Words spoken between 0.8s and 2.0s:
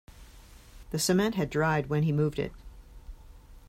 The cement had dried